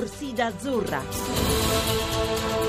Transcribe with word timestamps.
Torsida 0.00 0.46
Azzurra. 0.46 2.59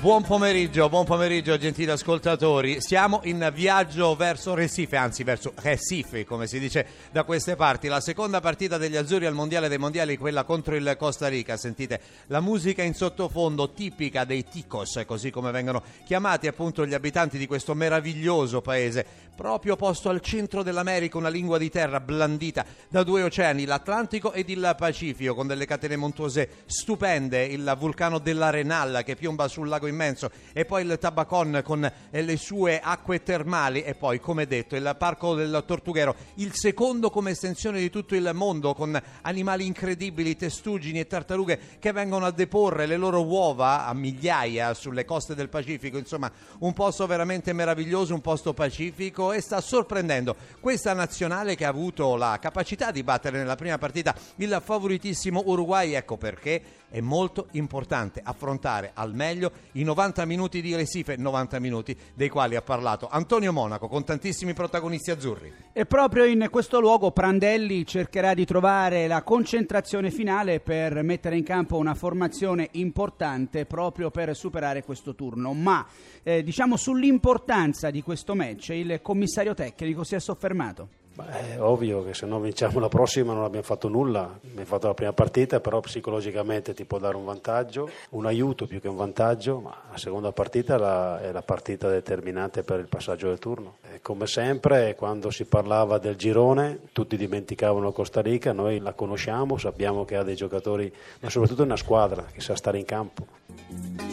Buon 0.00 0.22
pomeriggio, 0.22 0.88
buon 0.88 1.04
pomeriggio 1.04 1.58
gentili 1.58 1.90
ascoltatori. 1.90 2.80
Siamo 2.80 3.18
in 3.24 3.50
viaggio 3.52 4.14
verso 4.14 4.54
Recife, 4.54 4.94
anzi 4.94 5.24
verso 5.24 5.52
Recife, 5.56 6.24
come 6.24 6.46
si 6.46 6.60
dice 6.60 6.86
da 7.10 7.24
queste 7.24 7.56
parti. 7.56 7.88
La 7.88 8.00
seconda 8.00 8.38
partita 8.38 8.78
degli 8.78 8.94
azzurri 8.94 9.26
al 9.26 9.34
Mondiale 9.34 9.66
dei 9.66 9.76
Mondiali, 9.76 10.16
quella 10.16 10.44
contro 10.44 10.76
il 10.76 10.94
Costa 10.96 11.26
Rica. 11.26 11.56
Sentite 11.56 12.00
la 12.28 12.38
musica 12.38 12.84
in 12.84 12.94
sottofondo 12.94 13.72
tipica 13.72 14.22
dei 14.22 14.44
ticos, 14.44 15.02
così 15.04 15.32
come 15.32 15.50
vengono 15.50 15.82
chiamati 16.04 16.46
appunto 16.46 16.86
gli 16.86 16.94
abitanti 16.94 17.36
di 17.36 17.48
questo 17.48 17.74
meraviglioso 17.74 18.60
paese, 18.60 19.04
proprio 19.34 19.74
posto 19.74 20.10
al 20.10 20.20
centro 20.20 20.62
dell'America, 20.62 21.18
una 21.18 21.28
lingua 21.28 21.58
di 21.58 21.70
terra 21.70 21.98
blandita 21.98 22.64
da 22.88 23.02
due 23.02 23.24
oceani, 23.24 23.64
l'Atlantico 23.64 24.32
ed 24.32 24.48
il 24.48 24.76
Pacifico, 24.78 25.34
con 25.34 25.48
delle 25.48 25.66
catene 25.66 25.96
montuose 25.96 26.48
stupende, 26.66 27.44
il 27.46 27.74
vulcano 27.76 28.20
dell'Arenal 28.20 29.02
che 29.04 29.16
piomba 29.16 29.48
sul 29.48 29.66
lago 29.66 29.86
immenso 29.88 30.30
e 30.52 30.64
poi 30.64 30.84
il 30.84 30.98
Tabacon 30.98 31.62
con 31.64 31.84
eh, 31.84 32.22
le 32.22 32.36
sue 32.36 32.80
acque 32.80 33.22
termali. 33.22 33.82
E 33.82 33.94
poi 33.94 34.20
come 34.20 34.46
detto 34.46 34.76
il 34.76 34.94
parco 34.98 35.34
del 35.34 35.62
Tortughero 35.66 36.14
il 36.34 36.54
secondo 36.54 37.10
come 37.10 37.30
estensione 37.30 37.80
di 37.80 37.90
tutto 37.90 38.14
il 38.14 38.30
mondo 38.34 38.74
con 38.74 39.00
animali 39.22 39.66
incredibili 39.66 40.36
testuggini 40.36 41.00
e 41.00 41.06
tartarughe 41.06 41.58
che 41.78 41.92
vengono 41.92 42.26
a 42.26 42.30
deporre 42.30 42.86
le 42.86 42.96
loro 42.96 43.24
uova 43.24 43.86
a 43.86 43.94
migliaia 43.94 44.74
sulle 44.74 45.04
coste 45.04 45.34
del 45.34 45.48
Pacifico. 45.48 45.98
Insomma 45.98 46.30
un 46.60 46.72
posto 46.72 47.06
veramente 47.06 47.52
meraviglioso 47.52 48.14
un 48.14 48.20
posto 48.20 48.54
pacifico 48.54 49.32
e 49.32 49.40
sta 49.40 49.60
sorprendendo. 49.60 50.36
Questa 50.60 50.92
nazionale 50.92 51.54
che 51.54 51.64
ha 51.64 51.68
avuto 51.68 52.16
la 52.16 52.38
capacità 52.40 52.90
di 52.90 53.02
battere 53.02 53.38
nella 53.38 53.56
prima 53.56 53.78
partita 53.78 54.14
il 54.36 54.60
favoritissimo 54.64 55.42
Uruguay 55.46 55.94
ecco 55.94 56.16
perché 56.16 56.62
è 56.90 57.00
molto 57.00 57.48
importante 57.52 58.20
affrontare 58.22 58.92
al 58.94 59.14
meglio 59.14 59.52
i 59.72 59.82
90 59.82 60.24
minuti 60.24 60.60
di 60.60 60.74
Recife, 60.74 61.16
90 61.16 61.58
minuti 61.58 61.96
dei 62.14 62.28
quali 62.28 62.56
ha 62.56 62.62
parlato 62.62 63.08
Antonio 63.10 63.52
Monaco 63.52 63.88
con 63.88 64.04
tantissimi 64.04 64.54
protagonisti 64.54 65.10
azzurri. 65.10 65.52
E 65.72 65.86
proprio 65.86 66.24
in 66.24 66.48
questo 66.50 66.80
luogo 66.80 67.10
Prandelli 67.10 67.86
cercherà 67.86 68.34
di 68.34 68.44
trovare 68.44 69.06
la 69.06 69.22
concentrazione 69.22 70.10
finale 70.10 70.60
per 70.60 71.02
mettere 71.02 71.36
in 71.36 71.44
campo 71.44 71.76
una 71.76 71.94
formazione 71.94 72.68
importante 72.72 73.66
proprio 73.66 74.10
per 74.10 74.34
superare 74.34 74.82
questo 74.82 75.14
turno. 75.14 75.52
Ma 75.52 75.86
eh, 76.22 76.42
diciamo 76.42 76.76
sull'importanza 76.76 77.90
di 77.90 78.02
questo 78.02 78.34
match 78.34 78.70
il 78.70 79.00
commissario 79.02 79.54
tecnico 79.54 80.04
si 80.04 80.14
è 80.14 80.20
soffermato. 80.20 81.06
Beh, 81.18 81.54
è 81.54 81.60
ovvio 81.60 82.04
che 82.04 82.14
se 82.14 82.26
non 82.26 82.40
vinciamo 82.40 82.78
la 82.78 82.86
prossima 82.86 83.32
non 83.32 83.42
abbiamo 83.42 83.64
fatto 83.64 83.88
nulla, 83.88 84.38
abbiamo 84.40 84.64
fatto 84.64 84.86
la 84.86 84.94
prima 84.94 85.12
partita, 85.12 85.58
però 85.58 85.80
psicologicamente 85.80 86.74
ti 86.74 86.84
può 86.84 86.98
dare 86.98 87.16
un 87.16 87.24
vantaggio, 87.24 87.90
un 88.10 88.26
aiuto 88.26 88.68
più 88.68 88.80
che 88.80 88.86
un 88.86 88.94
vantaggio, 88.94 89.58
ma 89.58 89.76
la 89.90 89.98
seconda 89.98 90.30
partita 90.30 90.78
la, 90.78 91.20
è 91.20 91.32
la 91.32 91.42
partita 91.42 91.88
determinante 91.88 92.62
per 92.62 92.78
il 92.78 92.86
passaggio 92.86 93.26
del 93.26 93.40
turno. 93.40 93.78
E 93.92 94.00
come 94.00 94.28
sempre, 94.28 94.94
quando 94.94 95.30
si 95.30 95.44
parlava 95.44 95.98
del 95.98 96.14
girone, 96.14 96.82
tutti 96.92 97.16
dimenticavano 97.16 97.90
Costa 97.90 98.20
Rica, 98.20 98.52
noi 98.52 98.78
la 98.78 98.92
conosciamo, 98.92 99.58
sappiamo 99.58 100.04
che 100.04 100.14
ha 100.14 100.22
dei 100.22 100.36
giocatori, 100.36 100.92
ma 101.18 101.30
soprattutto 101.30 101.64
una 101.64 101.76
squadra 101.76 102.26
che 102.32 102.40
sa 102.40 102.54
stare 102.54 102.78
in 102.78 102.84
campo. 102.84 104.07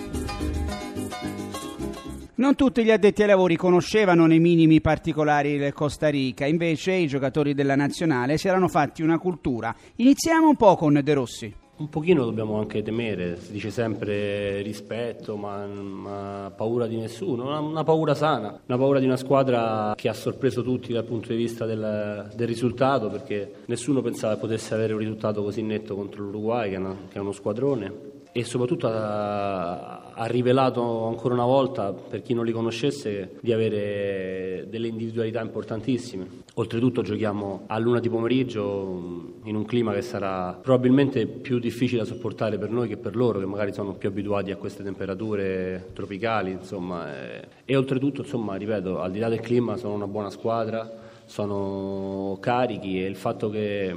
Non 2.37 2.55
tutti 2.55 2.83
gli 2.83 2.91
addetti 2.91 3.21
ai 3.21 3.29
lavori 3.29 3.55
conoscevano 3.55 4.25
nei 4.25 4.39
minimi 4.39 4.81
particolari 4.81 5.51
il 5.51 5.71
Costa 5.71 6.09
Rica, 6.09 6.45
invece 6.45 6.91
i 6.91 7.07
giocatori 7.07 7.53
della 7.53 7.77
nazionale 7.77 8.37
si 8.37 8.49
erano 8.49 8.67
fatti 8.67 9.01
una 9.01 9.17
cultura. 9.17 9.73
Iniziamo 9.95 10.49
un 10.49 10.57
po' 10.57 10.75
con 10.75 10.99
De 11.01 11.13
Rossi. 11.13 11.55
Un 11.77 11.87
pochino 11.87 12.25
dobbiamo 12.25 12.59
anche 12.59 12.83
temere, 12.83 13.37
si 13.37 13.53
dice 13.53 13.69
sempre 13.69 14.61
rispetto, 14.63 15.37
ma, 15.37 15.65
ma 15.65 16.51
paura 16.53 16.87
di 16.87 16.97
nessuno, 16.97 17.45
una, 17.45 17.59
una, 17.59 17.83
paura 17.85 18.13
sana, 18.13 18.59
una 18.65 18.77
paura 18.77 18.99
di 18.99 19.05
una 19.05 19.17
squadra 19.17 19.93
che 19.95 20.09
ha 20.09 20.13
sorpreso 20.13 20.61
tutti 20.61 20.91
dal 20.91 21.05
punto 21.05 21.29
di 21.29 21.37
vista 21.37 21.65
del, 21.65 22.31
del 22.35 22.47
risultato, 22.47 23.09
perché 23.09 23.63
nessuno 23.67 24.01
pensava 24.01 24.35
potesse 24.35 24.73
avere 24.73 24.91
un 24.91 24.99
risultato 24.99 25.41
così 25.41 25.61
netto 25.61 25.95
contro 25.95 26.23
l'Uruguay, 26.23 26.69
che 26.69 26.75
è, 26.75 26.79
una, 26.79 26.95
che 27.07 27.17
è 27.17 27.21
uno 27.21 27.31
squadrone, 27.31 28.14
e 28.37 28.43
soprattutto 28.43 28.87
ha, 28.87 30.11
ha, 30.11 30.25
rivelato 30.25 31.05
ancora 31.05 31.33
una 31.33 31.45
volta, 31.45 31.93
per 31.93 32.21
chi 32.21 32.33
non 32.33 32.43
li 32.43 32.51
conoscesse, 32.51 33.37
di 33.39 33.53
avere 33.53 34.67
delle 34.69 34.89
individualità 34.89 35.39
importantissime. 35.39 36.43
Oltretutto 36.55 37.01
giochiamo 37.01 37.63
a 37.67 37.79
luna 37.79 38.01
di 38.01 38.09
pomeriggio 38.09 39.35
in 39.45 39.55
un 39.55 39.63
clima 39.63 39.93
che 39.93 40.01
sarà 40.01 40.51
probabilmente 40.61 41.27
più 41.27 41.59
difficile 41.59 42.01
da 42.01 42.05
sopportare 42.05 42.57
per 42.57 42.71
noi 42.71 42.89
che 42.89 42.97
per 42.97 43.15
loro, 43.15 43.39
che 43.39 43.45
magari 43.45 43.71
sono 43.71 43.93
più 43.93 44.09
abituati 44.09 44.51
a 44.51 44.57
queste 44.57 44.83
temperature 44.83 45.91
tropicali, 45.93 46.51
insomma. 46.51 47.17
E, 47.17 47.47
e 47.63 47.75
oltretutto, 47.77 48.23
insomma, 48.23 48.57
ripeto, 48.57 48.99
al 48.99 49.11
di 49.11 49.19
là 49.19 49.29
del 49.29 49.39
clima 49.39 49.77
sono 49.77 49.93
una 49.93 50.07
buona 50.07 50.29
squadra, 50.29 50.91
sono 51.23 52.37
carichi 52.41 53.01
e 53.01 53.07
il 53.07 53.15
fatto 53.15 53.49
che, 53.49 53.95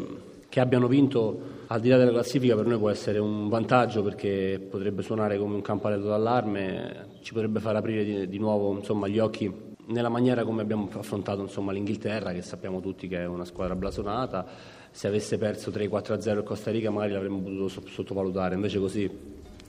che 0.49 0.61
abbiano 0.61 0.87
vinto 0.87 1.57
al 1.71 1.81
di 1.81 1.89
là 1.89 1.99
della 1.99 2.11
classifica 2.11 2.55
per 2.55 2.67
noi 2.67 2.79
può 2.79 2.89
essere 2.89 3.19
un 3.19 3.49
vantaggio 3.49 4.03
perché 4.03 4.59
potrebbe 4.71 5.03
suonare 5.03 5.39
come 5.39 5.55
un 5.55 5.61
campanello 5.61 6.09
d'allarme, 6.09 7.19
ci 7.21 7.33
potrebbe 7.33 7.61
far 7.61 7.77
aprire 7.77 8.05
di, 8.05 8.29
di 8.29 8.39
nuovo 8.39 8.75
insomma, 8.75 9.07
gli 9.07 9.19
occhi 9.19 9.67
nella 9.89 10.09
maniera 10.09 10.45
come 10.45 10.63
abbiamo 10.63 10.89
affrontato 10.95 11.43
insomma, 11.43 11.73
l'Inghilterra, 11.73 12.33
che 12.33 12.43
sappiamo 12.43 12.81
tutti 12.81 13.07
che 13.07 13.19
è 13.19 13.27
una 13.27 13.45
squadra 13.45 13.75
blasonata. 13.75 14.47
Se 14.91 15.07
avesse 15.07 15.37
perso 15.37 15.71
3-4-0 15.71 16.37
il 16.39 16.43
Costa 16.43 16.71
Rica 16.71 16.91
magari 16.91 17.13
l'avremmo 17.13 17.41
potuto 17.41 17.69
sottovalutare, 17.87 18.55
invece 18.55 18.79
così 18.79 19.11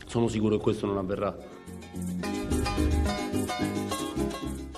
sono 0.05 0.27
sicuro 0.27 0.55
che 0.57 0.63
questo 0.63 0.85
non 0.85 0.97
avverrà. 0.97 2.28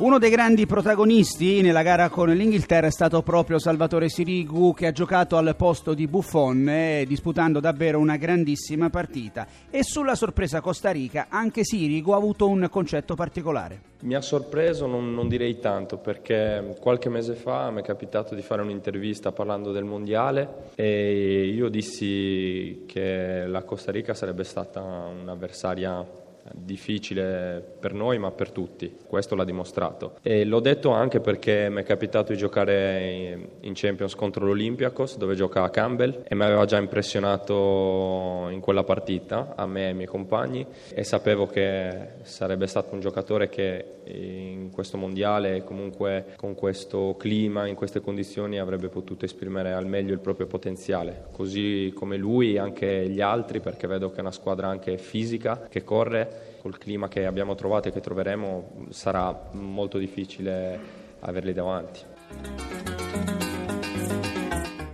Uno 0.01 0.17
dei 0.17 0.31
grandi 0.31 0.66
protagonisti 0.66 1.62
nella 1.62 1.84
gara 1.84 2.09
con 2.09 2.28
l'Inghilterra 2.28 2.88
è 2.88 2.91
stato 2.91 3.22
proprio 3.22 3.59
Salvatore 3.59 4.09
Sirigu 4.09 4.73
che 4.73 4.88
ha 4.88 4.91
giocato 4.91 5.38
al 5.38 5.56
posto 5.56 5.94
di 5.94 6.07
Buffon 6.07 6.67
eh, 6.67 7.06
disputando 7.07 7.59
davvero 7.59 8.00
una 8.00 8.17
grandissima 8.17 8.90
partita 8.90 9.45
e 9.69 9.84
sulla 9.84 10.16
sorpresa 10.16 10.59
Costa 10.59 10.90
Rica 10.90 11.28
anche 11.29 11.63
Sirigu 11.63 12.13
ha 12.13 12.17
avuto 12.17 12.47
un 12.47 12.67
concetto 12.72 13.13
particolare. 13.13 13.90
Mi 14.01 14.16
ha 14.16 14.22
sorpreso, 14.22 14.88
non, 14.88 15.13
non 15.13 15.28
direi 15.28 15.59
tanto, 15.59 15.97
perché 15.97 16.75
qualche 16.79 17.09
mese 17.09 17.35
fa 17.35 17.69
mi 17.69 17.81
è 17.81 17.84
capitato 17.84 18.34
di 18.34 18.41
fare 18.41 18.63
un'intervista 18.63 19.31
parlando 19.31 19.72
del 19.72 19.84
mondiale 19.84 20.72
e 20.73 21.45
io 21.45 21.69
dissi 21.69 22.85
che 22.88 23.45
la 23.45 23.61
Costa 23.61 23.91
Rica 23.91 24.16
sarebbe 24.16 24.45
stata 24.45 24.81
un'avversaria 24.81 26.21
difficile 26.53 27.63
per 27.79 27.94
noi 27.94 28.18
ma 28.18 28.31
per 28.31 28.52
tutti, 28.52 28.96
questo 29.07 29.35
l'ha 29.35 29.44
dimostrato. 29.44 30.18
E 30.22 30.46
l'ho 30.46 30.59
detto 30.59 30.90
anche 30.91 31.19
perché 31.19 31.69
mi 31.69 31.81
è 31.81 31.84
capitato 31.84 32.31
di 32.31 32.38
giocare 32.38 33.50
in 33.62 33.74
Champions 33.74 34.16
contro 34.16 34.46
l'Olympiacos 34.46 35.18
dove 35.18 35.35
gioca 35.35 35.69
Campbell 35.69 36.24
e 36.28 36.35
mi 36.35 36.44
aveva 36.44 36.66
già 36.66 36.78
impressionato 36.78 38.47
in 38.50 38.59
quella 38.59 38.84
partita, 38.84 39.53
a 39.56 39.66
me 39.66 39.84
e 39.84 39.88
ai 39.88 39.94
miei 39.94 40.07
compagni 40.07 40.66
e 40.94 41.03
sapevo 41.03 41.47
che 41.47 42.09
sarebbe 42.24 42.68
stato 42.68 42.94
un 42.94 43.00
giocatore 43.00 43.50
che 43.50 44.00
in 44.06 44.72
questo 44.72 44.97
mondiale 44.97 45.63
comunque 45.63 46.34
con 46.35 46.56
questo 46.56 47.16
clima, 47.18 47.68
in 47.68 47.75
queste 47.75 48.02
condizioni 48.02 48.59
avrebbe 48.59 48.90
potuto 48.90 49.25
esprimere 49.25 49.73
al 49.73 49.85
meglio 49.85 50.13
il 50.13 50.19
proprio 50.19 50.47
potenziale, 50.47 51.25
così 51.31 51.91
come 51.96 52.18
lui 52.18 52.58
anche 52.58 53.08
gli 53.09 53.22
altri 53.22 53.59
perché 53.59 53.88
vedo 53.88 54.09
che 54.09 54.17
è 54.17 54.22
una 54.22 54.32
squadra 54.32 54.67
anche 54.67 54.97
fisica 54.97 55.67
che 55.70 55.84
corre 55.84 56.30
col 56.61 56.78
clima 56.78 57.07
che 57.07 57.25
abbiamo 57.25 57.55
trovato 57.55 57.87
e 57.87 57.91
che 57.91 58.01
troveremo 58.01 58.87
sarà 58.89 59.49
molto 59.53 59.97
difficile 59.97 60.79
averli 61.19 61.53
davanti. 61.53 61.99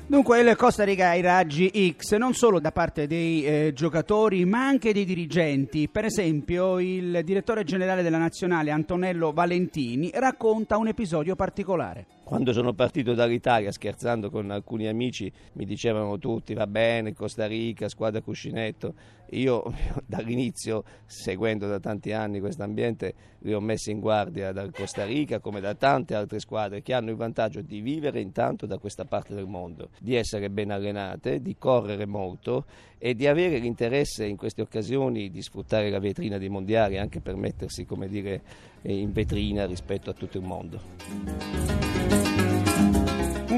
Dunque 0.09 0.39
il 0.39 0.55
Costa 0.55 0.85
Rica 0.85 1.09
ha 1.09 1.15
i 1.15 1.21
raggi 1.21 1.93
X 1.97 2.15
non 2.15 2.33
solo 2.33 2.61
da 2.61 2.71
parte 2.71 3.07
dei 3.07 3.45
eh, 3.45 3.73
giocatori 3.73 4.45
ma 4.45 4.65
anche 4.65 4.93
dei 4.93 5.03
dirigenti. 5.03 5.89
Per 5.89 6.05
esempio 6.05 6.79
il 6.79 7.21
direttore 7.25 7.65
generale 7.65 8.01
della 8.01 8.17
nazionale 8.17 8.71
Antonello 8.71 9.33
Valentini 9.33 10.09
racconta 10.13 10.77
un 10.77 10.87
episodio 10.87 11.35
particolare. 11.35 12.16
Quando 12.27 12.51
sono 12.51 12.74
partito 12.74 13.13
dall'Italia, 13.13 13.71
scherzando 13.71 14.29
con 14.29 14.51
alcuni 14.51 14.85
amici, 14.85 15.31
mi 15.53 15.63
dicevano 15.63 16.18
tutti 16.18 16.53
va 16.53 16.68
bene, 16.68 17.13
Costa 17.13 17.47
Rica, 17.47 17.88
squadra 17.88 18.19
cuscinetto. 18.19 18.95
Io 19.29 19.74
dall'inizio, 20.06 20.83
seguendo 21.06 21.68
da 21.69 21.79
tanti 21.79 22.12
anni 22.12 22.41
questo 22.41 22.63
ambiente, 22.63 23.13
li 23.39 23.53
ho 23.53 23.62
messi 23.62 23.91
in 23.91 24.01
guardia 24.01 24.51
dal 24.51 24.74
Costa 24.74 25.06
Rica 25.06 25.39
come 25.39 25.62
da 25.62 25.74
tante 25.74 26.15
altre 26.15 26.41
squadre 26.41 26.81
che 26.81 26.94
hanno 26.94 27.12
il 27.12 27.15
vantaggio 27.15 27.62
di 27.62 27.79
vivere 27.79 28.19
intanto 28.19 28.65
da 28.65 28.77
questa 28.77 29.06
parte 29.06 29.33
del 29.33 29.47
mondo, 29.47 29.91
di 29.97 30.13
essere 30.15 30.50
ben 30.50 30.71
allenate, 30.71 31.41
di 31.41 31.56
correre 31.57 32.06
molto 32.06 32.65
e 32.97 33.15
di 33.15 33.25
avere 33.25 33.57
l'interesse 33.57 34.25
in 34.25 34.35
queste 34.35 34.62
occasioni 34.62 35.30
di 35.30 35.41
sfruttare 35.41 35.89
la 35.89 36.00
vetrina 36.00 36.38
dei 36.38 36.50
mondiali 36.50 36.97
anche 36.97 37.21
per 37.21 37.38
mettersi, 37.38 37.85
come 37.85 38.09
dire, 38.09 38.41
in 38.81 39.13
vetrina 39.13 39.65
rispetto 39.65 40.09
a 40.09 40.13
tutto 40.13 40.38
il 40.38 40.44
mondo. 40.44 41.86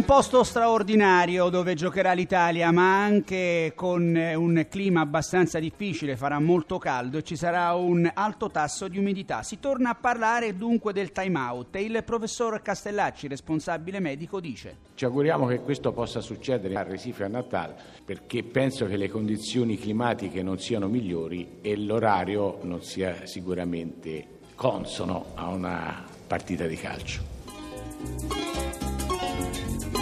Posto 0.10 0.44
straordinario 0.44 1.50
dove 1.50 1.76
giocherà 1.76 2.14
l'Italia, 2.14 2.72
ma 2.72 3.04
anche 3.04 3.74
con 3.76 4.18
eh, 4.18 4.34
un 4.34 4.66
clima 4.68 5.02
abbastanza 5.02 5.60
difficile, 5.60 6.18
farà 6.18 6.40
molto 6.40 6.80
caldo 6.80 7.20
e 7.20 7.24
ci 7.24 7.36
sarà 7.36 7.76
un 7.76 8.10
alto 8.12 8.50
tasso 8.50 8.88
di 8.88 8.98
umidità. 8.98 9.44
Si 9.44 9.60
torna 9.60 9.92
a 9.92 9.94
parlare 9.94 10.58
dunque 10.58 10.94
del 10.94 11.12
time 11.12 11.38
out 11.38 11.76
e 11.76 11.84
il 11.84 12.04
professor 12.04 12.60
Castellacci, 12.64 13.28
responsabile 13.28 14.00
medico, 14.00 14.40
dice: 14.40 14.78
Ci 14.96 15.06
auguriamo 15.06 15.46
che 15.46 15.60
questo 15.60 15.92
possa 15.92 16.22
succedere 16.22 16.76
a 16.76 16.82
Recife 16.82 17.26
a 17.26 17.28
Natale 17.28 17.76
perché 18.04 18.42
penso 18.42 18.88
che 18.88 18.98
le 18.98 19.10
condizioni 19.10 19.78
climatiche 19.78 20.42
non 20.42 20.58
siano 20.58 20.88
migliori 20.88 21.60
e 21.62 21.78
l'orario 21.78 22.58
non 22.64 22.82
sia 22.82 23.28
sicuramente 23.28 24.40
consono 24.56 25.34
a 25.36 25.50
una 25.50 26.04
partita 26.26 26.66
di 26.66 26.76
calcio. 26.78 28.99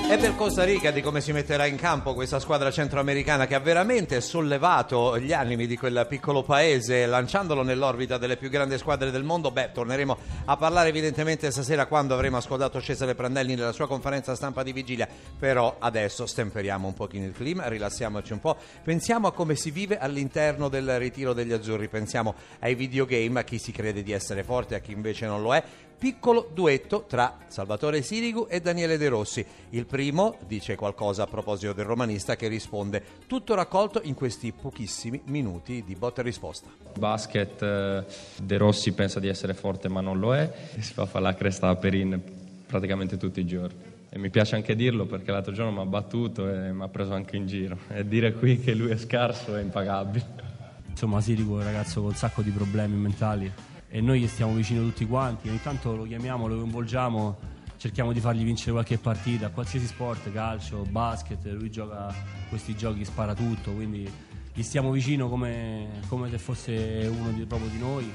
E 0.09 0.17
per 0.17 0.37
Costa 0.37 0.63
Rica 0.63 0.89
di 0.89 1.01
come 1.01 1.19
si 1.19 1.33
metterà 1.33 1.65
in 1.65 1.75
campo 1.75 2.13
questa 2.13 2.39
squadra 2.39 2.71
centroamericana 2.71 3.45
che 3.45 3.55
ha 3.55 3.59
veramente 3.59 4.21
sollevato 4.21 5.19
gli 5.19 5.33
animi 5.33 5.67
di 5.67 5.75
quel 5.75 6.05
piccolo 6.07 6.43
paese 6.43 7.05
lanciandolo 7.05 7.61
nell'orbita 7.61 8.17
delle 8.17 8.37
più 8.37 8.49
grandi 8.49 8.77
squadre 8.77 9.11
del 9.11 9.25
mondo. 9.25 9.51
Beh, 9.51 9.73
torneremo 9.73 10.17
a 10.45 10.55
parlare 10.55 10.87
evidentemente 10.89 11.51
stasera 11.51 11.87
quando 11.87 12.13
avremo 12.13 12.37
ascoltato 12.37 12.81
Cesare 12.81 13.15
Prandelli 13.15 13.55
nella 13.55 13.73
sua 13.73 13.85
conferenza 13.85 14.33
stampa 14.33 14.63
di 14.63 14.71
vigilia. 14.71 15.09
Però 15.37 15.75
adesso 15.77 16.25
stemperiamo 16.25 16.87
un 16.87 16.93
pochino 16.93 17.25
il 17.25 17.33
clima, 17.33 17.67
rilassiamoci 17.67 18.31
un 18.31 18.39
po', 18.39 18.55
pensiamo 18.81 19.27
a 19.27 19.33
come 19.33 19.55
si 19.55 19.71
vive 19.71 19.97
all'interno 19.97 20.69
del 20.69 20.99
ritiro 20.99 21.33
degli 21.33 21.51
azzurri, 21.51 21.89
pensiamo 21.89 22.33
ai 22.59 22.75
videogame, 22.75 23.41
a 23.41 23.43
chi 23.43 23.59
si 23.59 23.73
crede 23.73 24.03
di 24.03 24.13
essere 24.13 24.45
forte, 24.45 24.75
a 24.75 24.79
chi 24.79 24.93
invece 24.93 25.25
non 25.25 25.41
lo 25.41 25.53
è 25.53 25.61
piccolo 25.97 26.49
duetto 26.53 27.05
tra 27.07 27.39
Salvatore 27.47 28.01
Sirigu 28.01 28.47
e 28.49 28.61
Daniele 28.61 28.97
De 28.97 29.07
Rossi. 29.07 29.45
Il 29.71 29.85
primo 29.85 30.37
dice 30.45 30.75
qualcosa 30.75 31.23
a 31.23 31.27
proposito 31.27 31.73
del 31.73 31.85
romanista 31.85 32.35
che 32.35 32.47
risponde 32.47 33.03
tutto 33.25 33.55
raccolto 33.55 34.01
in 34.03 34.13
questi 34.13 34.51
pochissimi 34.51 35.21
minuti 35.25 35.83
di 35.83 35.95
botta 35.95 36.21
e 36.21 36.23
risposta. 36.23 36.69
Basket, 36.97 37.61
eh, 37.61 38.03
De 38.41 38.57
Rossi 38.57 38.91
pensa 38.93 39.19
di 39.19 39.27
essere 39.27 39.53
forte 39.53 39.89
ma 39.89 40.01
non 40.01 40.19
lo 40.19 40.35
è, 40.35 40.51
si 40.79 40.93
fa 40.93 41.05
fare 41.05 41.23
la 41.23 41.35
cresta 41.35 41.69
a 41.69 41.75
Perin 41.75 42.21
praticamente 42.65 43.17
tutti 43.17 43.39
i 43.39 43.45
giorni. 43.45 43.95
E 44.09 44.17
mi 44.19 44.29
piace 44.29 44.55
anche 44.55 44.75
dirlo 44.75 45.05
perché 45.05 45.31
l'altro 45.31 45.51
giorno 45.51 45.71
mi 45.71 45.79
ha 45.79 45.85
battuto 45.85 46.47
e 46.49 46.71
mi 46.71 46.83
ha 46.83 46.87
preso 46.87 47.13
anche 47.13 47.35
in 47.35 47.47
giro. 47.47 47.77
E 47.89 48.07
dire 48.07 48.33
qui 48.33 48.59
che 48.59 48.73
lui 48.73 48.91
è 48.91 48.97
scarso 48.97 49.55
è 49.55 49.61
impagabile. 49.61 50.45
Insomma, 50.89 51.21
Sirigu 51.21 51.53
è 51.53 51.57
un 51.57 51.63
ragazzo 51.63 52.01
con 52.01 52.09
un 52.09 52.15
sacco 52.15 52.41
di 52.41 52.49
problemi 52.49 52.95
mentali 52.95 53.51
e 53.89 54.01
noi 54.01 54.21
gli 54.21 54.27
stiamo 54.27 54.53
vicino 54.53 54.81
tutti 54.81 55.05
quanti, 55.05 55.47
ogni 55.49 55.61
tanto 55.61 55.95
lo 55.95 56.03
chiamiamo, 56.03 56.47
lo 56.47 56.57
coinvolgiamo, 56.57 57.37
cerchiamo 57.77 58.11
di 58.11 58.19
fargli 58.19 58.43
vincere 58.43 58.71
qualche 58.71 58.97
partita, 58.97 59.49
qualsiasi 59.49 59.85
sport, 59.85 60.31
calcio, 60.31 60.85
basket, 60.89 61.45
lui 61.45 61.69
gioca 61.69 62.13
questi 62.49 62.75
giochi, 62.75 63.05
spara 63.05 63.33
tutto, 63.33 63.71
quindi 63.71 64.09
gli 64.53 64.63
stiamo 64.63 64.91
vicino 64.91 65.29
come, 65.29 66.01
come 66.07 66.29
se 66.29 66.37
fosse 66.37 67.09
uno 67.11 67.31
di, 67.31 67.45
proprio 67.45 67.69
di 67.69 67.79
noi 67.79 68.11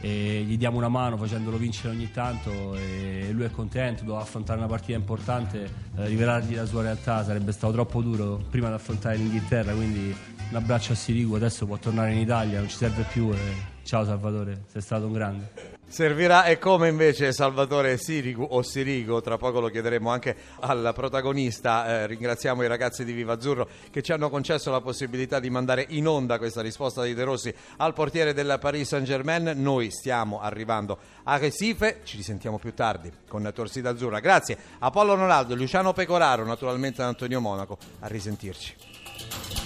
e 0.00 0.44
gli 0.46 0.58
diamo 0.58 0.76
una 0.76 0.88
mano 0.88 1.16
facendolo 1.16 1.56
vincere 1.56 1.94
ogni 1.94 2.10
tanto 2.10 2.74
e 2.76 3.28
lui 3.32 3.44
è 3.44 3.50
contento, 3.50 4.04
doveva 4.04 4.22
affrontare 4.22 4.58
una 4.58 4.68
partita 4.68 4.98
importante, 4.98 5.64
eh, 5.96 6.06
rivelargli 6.06 6.54
la 6.54 6.66
sua 6.66 6.82
realtà 6.82 7.24
sarebbe 7.24 7.52
stato 7.52 7.72
troppo 7.72 8.02
duro 8.02 8.40
prima 8.50 8.68
di 8.68 8.74
affrontare 8.74 9.16
l'Inghilterra, 9.16 9.72
quindi 9.72 10.14
un 10.50 10.56
abbraccio 10.56 10.92
a 10.92 10.96
Sirigu, 10.96 11.34
adesso 11.34 11.66
può 11.66 11.76
tornare 11.76 12.12
in 12.12 12.18
Italia, 12.18 12.58
non 12.58 12.68
ci 12.68 12.76
serve 12.76 13.04
più. 13.10 13.30
E... 13.32 13.74
Ciao 13.82 14.04
Salvatore, 14.04 14.64
sei 14.70 14.82
stato 14.82 15.06
un 15.06 15.12
grande. 15.12 15.74
Servirà 15.88 16.44
e 16.44 16.58
come 16.58 16.88
invece 16.88 17.32
Salvatore 17.32 17.96
Sirigu 17.96 18.44
o 18.50 18.60
Sirigo, 18.62 19.20
tra 19.20 19.36
poco 19.36 19.60
lo 19.60 19.68
chiederemo 19.68 20.10
anche 20.10 20.36
al 20.60 20.90
protagonista. 20.92 21.86
Eh, 21.86 22.06
ringraziamo 22.08 22.64
i 22.64 22.66
ragazzi 22.66 23.04
di 23.04 23.12
Viva 23.12 23.34
Azzurro 23.34 23.68
che 23.90 24.02
ci 24.02 24.10
hanno 24.10 24.28
concesso 24.28 24.72
la 24.72 24.80
possibilità 24.80 25.38
di 25.38 25.48
mandare 25.48 25.86
in 25.90 26.08
onda 26.08 26.38
questa 26.38 26.60
risposta 26.60 27.04
di 27.04 27.14
De 27.14 27.22
Rossi 27.22 27.54
al 27.76 27.92
portiere 27.92 28.34
del 28.34 28.58
Paris 28.60 28.88
Saint 28.88 29.06
Germain. 29.06 29.52
Noi 29.54 29.90
stiamo 29.92 30.40
arrivando 30.40 30.98
a 31.22 31.36
Recife, 31.36 32.00
ci 32.02 32.16
risentiamo 32.16 32.58
più 32.58 32.74
tardi 32.74 33.12
con 33.28 33.48
Torsida 33.54 33.90
Azzurra. 33.90 34.18
Grazie 34.18 34.58
a 34.80 34.90
Paolo 34.90 35.14
Ronaldo, 35.14 35.54
Luciano 35.54 35.92
Pecoraro, 35.92 36.44
naturalmente 36.44 37.02
ad 37.02 37.08
Antonio 37.08 37.40
Monaco. 37.40 37.78
A 38.00 38.08
risentirci. 38.08 39.65